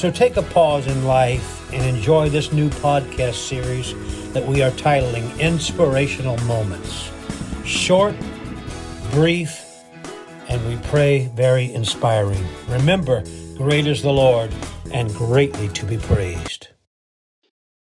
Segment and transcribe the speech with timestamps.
[0.00, 3.92] So take a pause in life and enjoy this new podcast series
[4.32, 7.10] that we are titling Inspirational Moments.
[7.66, 8.14] Short,
[9.10, 9.62] brief,
[10.48, 12.42] and we pray very inspiring.
[12.70, 13.22] Remember,
[13.58, 14.50] great is the Lord
[14.90, 16.68] and greatly to be praised.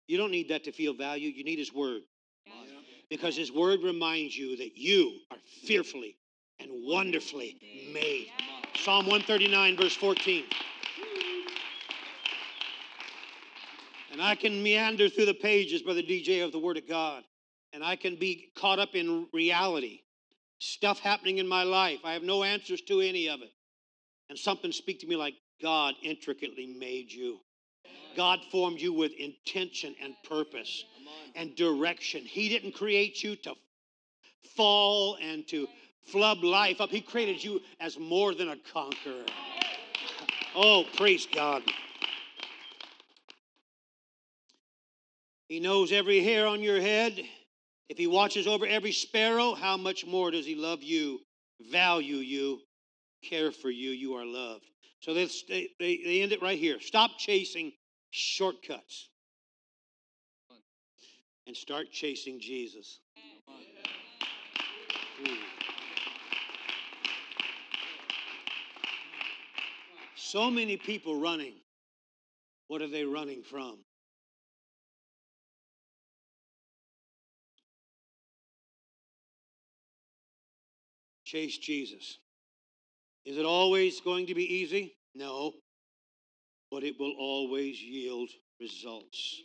[0.09, 1.29] You don't need that to feel value.
[1.29, 2.01] You need His Word.
[3.09, 6.17] Because His Word reminds you that you are fearfully
[6.59, 7.57] and wonderfully
[7.93, 8.27] made.
[8.75, 10.43] Psalm 139, verse 14.
[14.13, 17.23] And I can meander through the pages, Brother DJ, of the Word of God.
[17.73, 20.01] And I can be caught up in reality,
[20.59, 21.97] stuff happening in my life.
[22.03, 23.49] I have no answers to any of it.
[24.29, 27.39] And something speak to me like, God intricately made you.
[28.15, 30.85] God formed you with intention and purpose
[31.35, 32.21] and direction.
[32.23, 33.55] He didn't create you to
[34.55, 35.67] fall and to
[36.05, 36.91] flub life up.
[36.91, 39.25] He created you as more than a conqueror.
[40.55, 41.63] Oh, praise God.
[45.47, 47.21] He knows every hair on your head.
[47.89, 51.19] If he watches over every sparrow, how much more does he love you,
[51.71, 52.59] value you,
[53.23, 53.91] care for you?
[53.91, 54.65] You are loved.
[54.99, 56.79] So they, they, they end it right here.
[56.79, 57.73] Stop chasing
[58.11, 59.09] shortcuts
[61.45, 62.99] and start chasing Jesus.
[65.23, 65.33] Hmm.
[70.15, 71.53] So many people running.
[72.67, 73.79] What are they running from?
[81.33, 82.19] Chase Jesus.
[83.25, 84.93] Is it always going to be easy?
[85.15, 85.53] No.
[86.69, 88.29] But it will always yield
[88.59, 89.41] results.